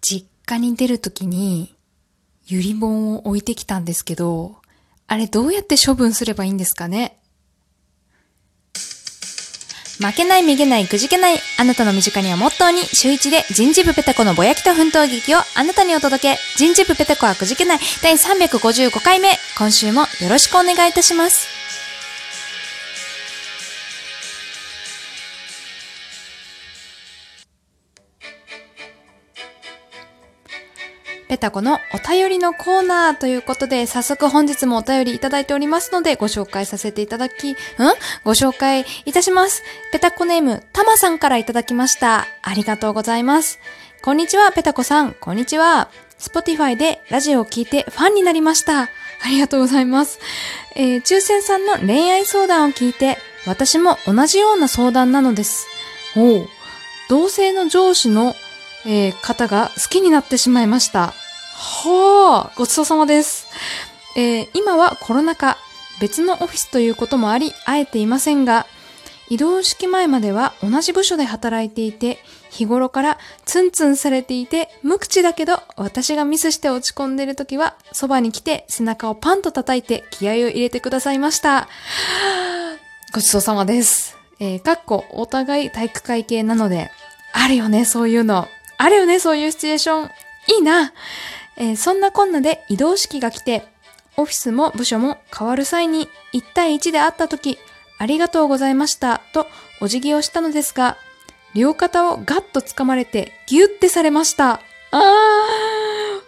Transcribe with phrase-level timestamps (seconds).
[0.00, 1.74] 実家に出るときに、
[2.46, 4.56] ゆり本を置いてきたんですけど、
[5.06, 7.16] あれどうやって処分すればいいんですかね？
[10.02, 21.59] 負けない、めげない、くじけない、あなたの身近にはモットーに、週一で人事部ペタコのぼやきと奮闘劇をあなたにお届け、人事部ペタコはくじけない、第355回目、今週もよろしくお願いいたします。
[31.30, 37.56] ペタコのお便りのコーナーということで、早速本日もお便りいただいておりますので、ご紹介させていただき、ん？
[38.24, 39.62] ご紹介いたします。
[39.92, 42.26] ペタコネーム、たまさんからいただきました。
[42.42, 43.60] ありがとうございます。
[44.02, 45.12] こんにちは、ペタコさん。
[45.12, 45.88] こんにちは。
[46.18, 48.80] Spotify でラジオを聞いてファンになりました。
[48.82, 48.88] あ
[49.28, 50.18] りがとうございます。
[50.74, 55.68] えー、抽選さんの恋愛相談を聞いて、私も同じような相談なのです。
[56.16, 56.48] おう。
[57.08, 58.34] 同性の上司の
[58.86, 61.12] えー、方が好きになってしまいました。
[61.62, 63.46] はあ、ごちそうさまです。
[64.16, 65.58] えー、今はコロナ禍、
[66.00, 68.66] 別のオフィスということもあり、会えていませんが、
[69.28, 81.68] 移動式前までは同じ部署で働いていて、日頃からツンツンされていて、無口だけど、私がミスして落ち込んでる時は、そばに来て背中をパンと叩いて気合を入れてくださいました。
[83.12, 84.16] ごちそうさまです。
[84.38, 86.90] えー、かっこお互い体育会系なので、
[87.34, 88.48] あるよね、そういうの。
[88.78, 90.10] あるよね、そういうシチュエーション。
[90.56, 90.94] いいな。
[91.60, 93.68] えー、そんなこんなで移動式が来て、
[94.16, 97.58] オフィスも部署も変わる際に1対1で会った時、
[97.98, 99.46] ありがとうございましたと
[99.82, 100.96] お辞儀をしたのですが、
[101.54, 104.62] 両肩をガッと掴まれてギュッてされました。
[104.90, 105.00] あー、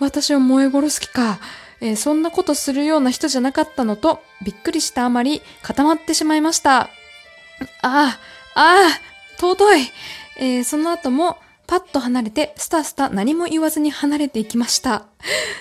[0.00, 1.38] 私は燃え殺す気か。
[1.80, 6.80] えー、そんなことするような人じゃなかったのと、びっくりしたあまり固まってしまいました。
[6.80, 6.88] あ
[7.82, 8.18] あ、
[8.54, 9.00] ああ、
[9.38, 9.92] 尊い。
[10.38, 11.36] えー、その後も
[11.68, 15.04] パッと離れて、スタスタ何も言わずに離れていきました。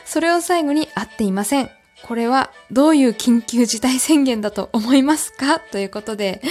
[0.06, 1.70] それを最後に会っていません。
[2.04, 5.60] これはどういう緊急事態宣言だと思いますか？
[5.60, 6.42] ということで、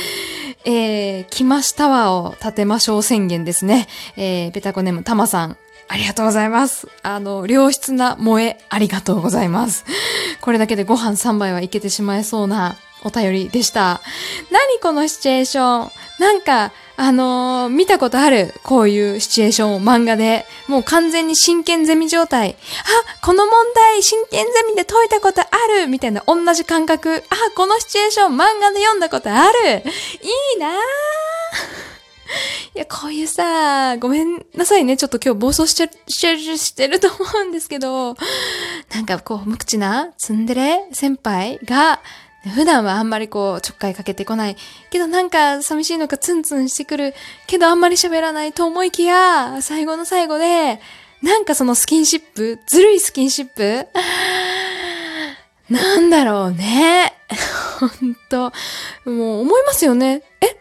[0.67, 3.89] えー、来ましたわを立てましょう宣言ですね。
[4.17, 5.57] えー、ペタコネームたまさん、
[5.89, 6.89] ありがとうございます。
[7.03, 9.87] あの、良質な萌え、ありがとうございます。
[10.43, 14.03] これだけでご飯3杯はいけてしまいそうなお便りでした。
[14.51, 15.91] 何このシチュエーション？
[16.19, 18.55] なんか、あのー、見たことある。
[18.63, 20.47] こういうシチュエーションを漫画で。
[20.67, 22.57] もう完全に真剣ゼミ状態。
[23.21, 25.45] あ、この問題、真剣ゼミで解いたことあ
[25.79, 27.23] るみたいな同じ感覚。
[27.29, 29.69] あ、このシチュエーション漫画で読んだことある。
[29.69, 30.73] いいなぁ。
[32.75, 34.97] いや、こういうさ、ごめんなさいね。
[34.97, 38.17] ちょっと今日暴走しちゃ、してると思うんですけど、
[38.95, 42.01] なんかこう、無口なツンデレ先輩が、
[42.55, 44.57] 普段はあんまりこう、ちょっかいかけてこない。
[44.91, 47.15] けどなんか寂しいのかツンツンしてくる。
[47.47, 50.81] けどあんまり喋らないと思いきや、最後の最後で、
[51.23, 53.87] なんかそのスキンシップずるいスキンシップ
[55.69, 57.13] なんだろうね。
[57.81, 58.53] ほんと。
[59.05, 60.23] もう思いますよね。
[60.41, 60.59] え、好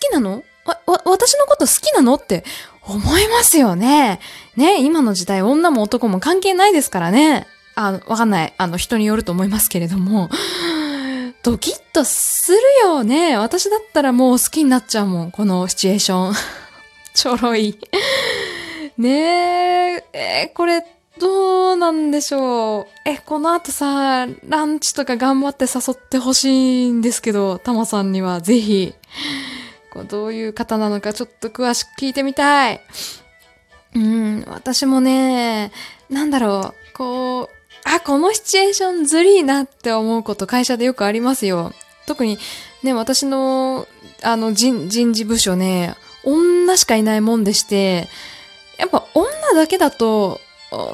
[0.00, 0.42] きなの？
[0.64, 2.14] わ、わ、私のこと好きなの？
[2.14, 2.44] って
[2.86, 4.20] 思いますよね。
[4.56, 7.46] ね、今の時代女も男も関係ないですからね。
[7.74, 8.54] あの、わかんない。
[8.56, 10.30] あの、人によると思いますけれども。
[11.44, 13.36] ドキッとするよね。
[13.36, 15.30] 私だったらもう好きになっちゃうもん。
[15.30, 16.34] このシチュエーション。
[17.12, 17.78] ちょろい。
[18.96, 20.86] ねえ、えー、これ、
[21.18, 22.86] どうなんでしょう。
[23.04, 26.46] え、この後さ、ランチとか頑張って誘ってほし
[26.86, 28.94] いんですけど、タマさんにはぜひ、
[29.92, 32.80] こうどういう方なのかちょっと詳しく聞いてみたい。
[33.94, 35.72] うん、私もね、
[36.08, 41.72] なんだろう、こう、あ、このシチュエーションずりーなって思うこと会社でよくありますよ。
[42.06, 42.38] 特に
[42.82, 43.86] ね、私の、
[44.22, 48.08] あの人、人事部署ね、女しかいないもんでして、
[48.78, 50.40] やっぱ女だけだと、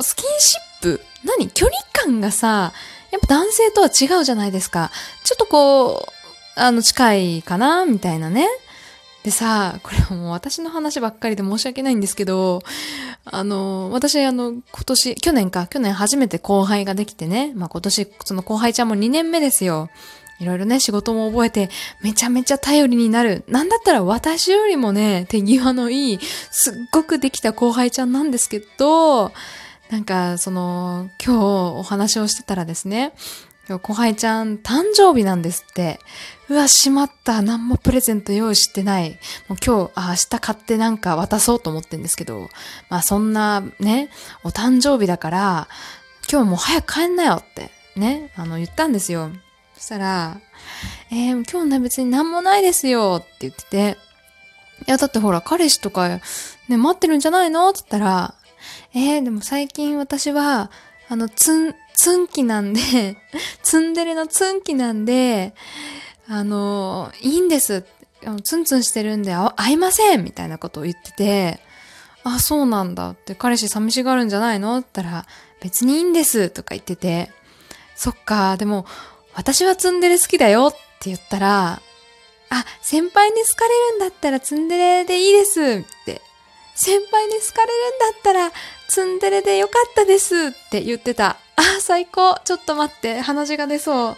[0.00, 2.72] スキンシップ何距離感がさ、
[3.10, 4.90] やっぱ男性とは違うじゃないですか。
[5.24, 6.12] ちょっとこう、
[6.56, 8.48] あの、近いかなみたいなね。
[9.22, 12.62] でさ、これはもう私の話ばっかりで申し訳ないんですけど、
[13.24, 19.90] あの、私、あの、今年、去年か、去年初めて後輩ができてね、まあ今年、その後輩ちゃんも2年目ですよ。
[20.40, 21.68] いろいろね、仕事も覚えて、
[22.02, 23.44] めちゃめちゃ頼りになる。
[23.46, 26.18] なんだったら私よりもね、手際のいい、
[26.50, 29.32] すっごくできた後輩ちゃんなんですけど、
[29.90, 31.44] なんか、その、今日
[31.78, 33.12] お話をしてたらですね、
[33.78, 36.00] 後輩ちゃん誕生日なんですって。
[36.48, 37.42] うわ、しまった。
[37.42, 39.18] 何もプレゼント用意してない。
[39.48, 42.48] もう今日、明日買ってなんか渡そうと思ってんですけど、
[42.88, 44.10] まあそんなね、
[44.44, 45.68] お誕生日だから、
[46.30, 49.30] 今日もう早く帰んなよって、ね、あの言ったんですよ。
[49.76, 50.40] そしたら、
[51.10, 53.98] えー、今日ね別に何もないですよって言ってて、
[54.86, 58.34] いやだってほら彼氏とかね、待ってるんじゃないのって言ったら、
[58.94, 60.70] えー、でも最近私は、
[61.08, 62.80] あの、つん、ツンキなんで
[63.62, 65.52] ツンデレのツンキなんで、
[66.26, 67.84] あの、いいんです。
[68.42, 71.60] ツンツンしてるんで会いませんみたいなことを言ってて、
[72.24, 75.26] あ、そうなんだって、彼氏寂しがるんじゃないのって言ったら、
[75.60, 77.30] 別にいいんですとか言ってて、
[77.94, 78.86] そっか、でも、
[79.34, 81.82] 私はツンデレ好きだよって言ったら、
[82.48, 86.22] あ、先輩に好かれるんだったらツンデレでいいですって。
[86.74, 88.52] 先輩に好かれるんだったら
[88.88, 91.36] ツンデレでよかったですって言ってた。
[91.60, 92.38] あ、最高。
[92.44, 93.20] ちょっと待って。
[93.20, 94.16] 鼻血が出そう。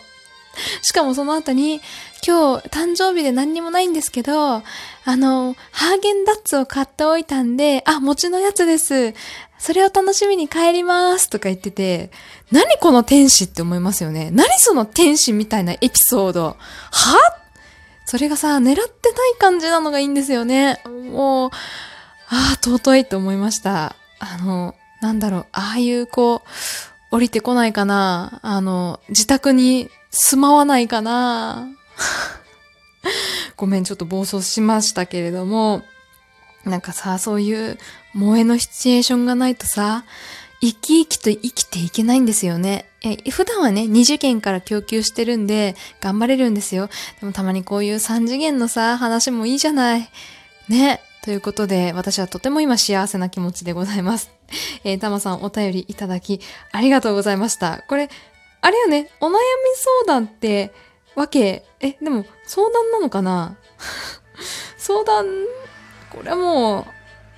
[0.82, 1.80] しかもその後に、
[2.26, 4.62] 今日誕生日で何にもないんですけど、あ
[5.06, 9.14] の、ハーゲンダッツを買っておいたんで、あ、餅のやつです。
[9.58, 12.10] それを楽しみに帰りますとか言ってて、
[12.50, 14.30] 何この天使って思いますよね。
[14.30, 16.56] 何その天使みたいなエピソード。
[16.90, 17.38] は
[18.04, 20.80] それがさ、狙ってない感じなのがいいんですよね。
[21.10, 21.50] もう、
[22.28, 23.96] ああ、尊いと思いました。
[24.18, 26.48] あの、なんだろう、ああいうこう、
[27.12, 31.68] 降りてこないかなあの、自宅に住まわないかな
[33.56, 35.82] ごめん、ちょっと暴走しましたけれども、
[36.64, 37.78] なんかさ、そういう
[38.14, 40.04] 萌えのシチュエーションがないとさ、
[40.62, 42.86] 生き生きと生きていけないんですよね。
[43.02, 46.88] え、普段はね、二次元から供給してるんで、頑張れるんですよ。
[47.20, 50.08] でもたまにこういう三次元のさ、話もいいじゃない。
[50.68, 51.02] ね。
[51.22, 54.32] ということで、私はとても今幸せな気持ちでございます。
[54.82, 56.40] えー、たまさんお便りいただき、
[56.72, 57.84] ありがとうございました。
[57.86, 58.10] これ、
[58.60, 59.36] あれよね、お悩み
[60.04, 60.72] 相談って、
[61.14, 63.56] わけ、え、でも、相談なのかな？
[64.76, 65.26] 相談、
[66.10, 66.84] これはもう、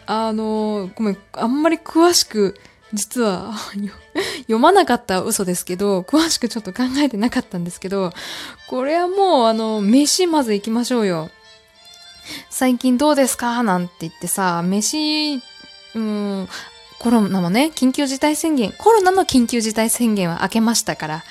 [0.06, 2.58] あの、ごめん、あんまり詳しく、
[2.94, 3.52] 実は
[4.48, 8.14] 読まなかった嘘ですけど、詳しくちょっと考えてなかったんですけど、
[8.66, 11.30] これはもう、あの、飯まず行きましょうよ。
[12.50, 13.62] 最近どうですか？
[13.62, 15.40] なんて言ってさ、飯、
[15.94, 16.48] うん、
[16.98, 21.24] コロナもね、緊急事態宣言、コロナの緊急事態宣言は明けましたから、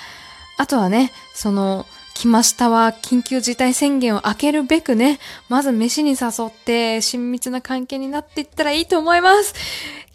[0.58, 5.20] あとはね、その、来ましたは緊急事態宣言を開けるべくね、
[5.50, 9.56] まず飯に誘って親密な関係になっていったらいいと思います。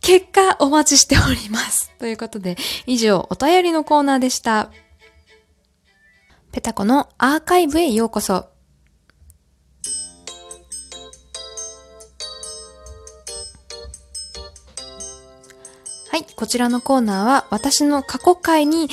[0.00, 1.90] 結果お待ちしております。
[1.98, 4.70] ということで、以上お便りのコーナーでした。
[6.52, 8.46] ペタコのアーカイブへようこそ。
[16.10, 16.25] はい。
[16.37, 18.88] こちらのコーナーは私の過去回に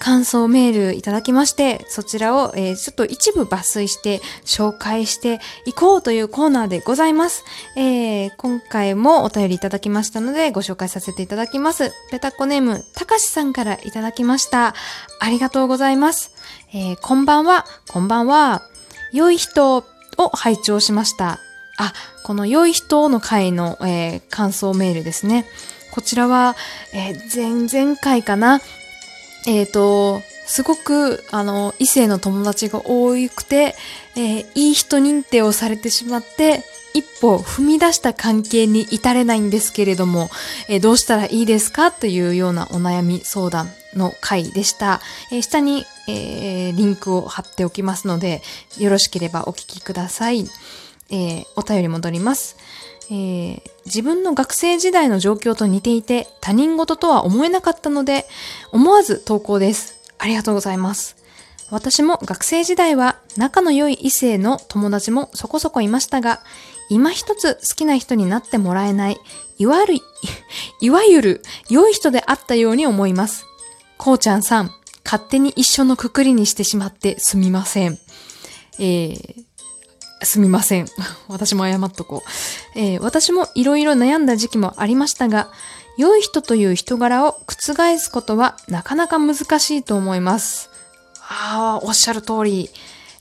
[0.00, 7.42] 感想メールいただきまして、そちらを、ちょっと一部抜粋して紹介していこうというコーナーでございます。
[7.74, 11.90] えー、今回もお便りいただきましたのでご紹介させていただきます。
[12.10, 14.74] ペタコネーム、たかしさんからいただきました。
[15.20, 16.32] ありがとうございます。
[16.74, 18.62] えー、こんばんは、こんばんは。
[19.14, 19.84] 良い人を
[20.34, 21.38] 拝聴しました。
[21.78, 21.94] あ、
[22.24, 25.46] この良い人の回の、えー、感想メールですね。
[25.98, 26.54] こちらは、
[26.92, 28.60] えー、前々回かな。
[29.48, 33.74] えっ、ー、と、すごく、あの、異性の友達が多くて、
[34.14, 36.62] えー、いい人認定をされてしまって、
[36.94, 40.30] 一歩踏み出した関係に至れないんですけれども、
[40.68, 41.90] えー、どうしたらいいですか？
[41.90, 45.00] というようなお悩み相談の回でした。
[45.32, 48.40] えー、下に、えー、リンクを貼っておきますので、
[48.78, 50.46] よろしければお聞きください。
[51.10, 52.56] えお便り戻ります。
[53.10, 58.26] えー、自分の学生時代の状況と似ていて他人事とは思えなかったので
[58.70, 59.98] 思わず投稿です。
[60.18, 61.16] ありがとうございます。
[61.70, 66.40] 私も学生時代は仲の良い異性の友達もそこそこいましたが、
[66.88, 69.18] 今一つ好きな人になってもらえない、
[69.58, 69.94] いわゆる、
[70.80, 73.44] いわゆる良い人であったように思います。
[73.98, 74.70] こうちゃんさん、
[75.04, 77.98] 勝手に一緒のくくりにしてしまってすみません。
[78.78, 79.44] えー、
[80.22, 80.86] すみません。
[81.28, 82.78] 私も謝っとこう。
[82.78, 85.50] えー、私もいろいろ悩んだ時期もありましたが、
[85.96, 90.70] 良い人という人柄を覆すことはなかなか難しいと思います。
[91.20, 92.70] ああ、おっしゃる通り。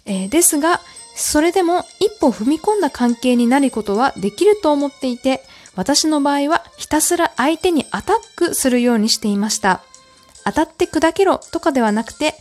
[0.06, 0.80] えー、ですが、
[1.16, 5.44] それでも一歩踏み込んだ関係になることはできると思っていて、
[5.76, 9.82] 私の場合はひたすら相手にアタックするようにしていました。
[10.46, 12.36] 当たって砕けろとかではなくて、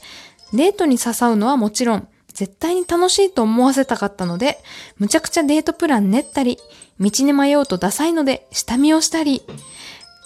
[0.53, 4.63] デートに誘うのはもちろん、絶対に楽しいと思わせたかったので、
[4.99, 6.59] むちゃくちゃデートプラン練ったり、
[7.01, 9.43] 道に迷うとダサいので下見をしたり、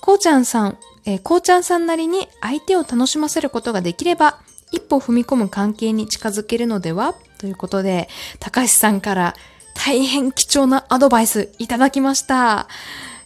[0.03, 4.39] こうちゃんさん、えー、こうちゃんさんなりに相手を楽しませることができれば、
[4.73, 7.15] 一歩踏み込む関係に近づけるのでは？
[7.39, 9.35] ということで、高橋さんから
[9.75, 12.69] 大変貴重なアドバイスいただきました。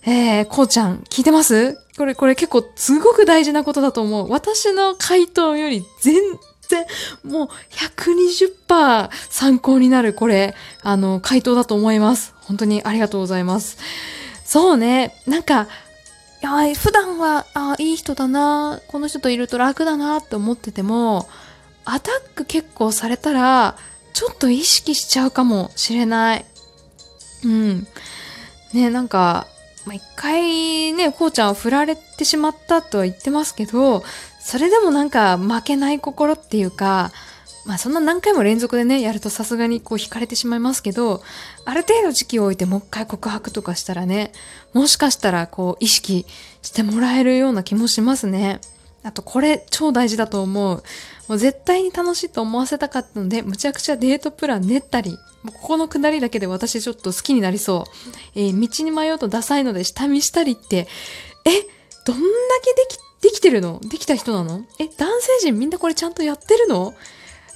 [0.07, 1.79] えー、こうちゃん、聞いてます？
[1.97, 4.31] これ、これ結構すごく大事なことだと思う。
[4.31, 6.21] 私の回答より全
[6.68, 6.87] 然、
[7.25, 12.35] もう120%参考になる、これ、あの、回答だと思います。
[12.42, 13.78] 本当にありがとうございます。
[14.44, 15.68] そうね、なんか、
[16.44, 21.28] や、普段は、あいい人だな、この人といると楽だなって思ってても、
[21.85, 23.76] アタック結構されたら、
[24.12, 26.44] ちょっと意識しちゃうかもしれない。
[27.44, 27.87] うん。
[28.73, 29.47] ね、なんか、
[29.87, 34.04] まあ、一回ね、こうちゃんは振られてしまったとは言ってますけど、
[34.45, 37.11] それでもなんか負けない心っていうか、
[37.65, 41.23] まあそんな何回も連続でね、やるとさすがにこう惹かれてしまいますけど、
[41.65, 44.33] ある程度時期を置いてもう一回告白とかしたらね、
[44.75, 46.27] もしかしたらこう意識
[46.61, 48.61] してもらえるような気もしますね。
[49.03, 50.83] あとこれ超大事だと思う。
[51.27, 58.11] もう絶対に楽しいと思わせたかったので、むちゃくちゃデートプラン練ったり、ここのくだりだけで私ちょっと好きになりそう。
[58.35, 60.87] えー、道に迷うとダサいので下見したりって、
[61.47, 61.51] え、
[62.05, 62.23] どんだ
[62.63, 63.81] けでき、できてるの？
[63.81, 64.66] できた人なの？
[64.78, 66.93] え、男性陣みんなこれちゃんとやってるの？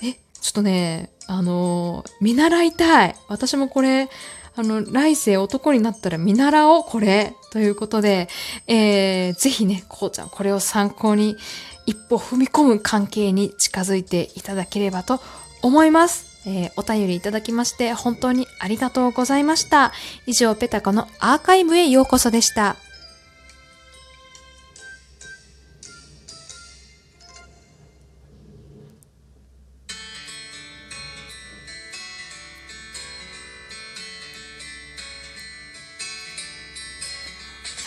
[0.03, 3.15] え、ちょっとね、あのー、見習いたい。
[3.29, 4.09] 私もこれ、
[4.57, 7.35] あの、来世男になったら見習おう、これ。
[7.53, 8.29] ということで、
[8.67, 11.37] えー、ぜひね、こうちゃん、これを参考に、
[11.85, 15.21] 一歩踏み込む関係に近づいていただければと
[15.63, 16.27] 思います。
[16.47, 19.93] えー、お便りいただきまして本当にありがとうございました。
[20.27, 22.77] 以上、ペタコのアーカイブへようこそでした。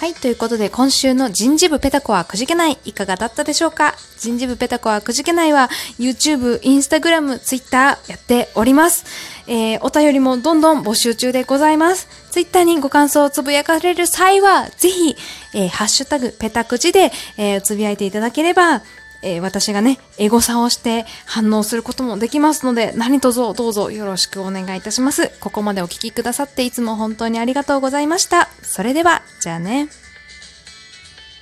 [0.02, 0.16] はい。
[0.16, 2.80] ということで、今週の人事部ペタコはくじけない。
[2.86, 3.94] いかがだったでしょうか？
[4.18, 9.06] 人事部ペタコはくじけないは、YouTube、Instagram、Twitter やっております。
[9.46, 12.08] えー、お便りもどんどん募集中でございます。
[12.32, 15.16] Twitter にご感想をつぶやかれる際は、ぜひ、
[15.54, 18.82] えー、ハッシュタグペタくじで、えー、つぶやいていただければ、
[19.22, 25.32] えー、私がね、エゴサをして反応することもできますので、何卒どうぞよろしくお願いいたします。
[25.40, 28.50] ここまでお聴きくださっていつも本当にありがとうございました。
[28.64, 30.01] それでは、じゃあね。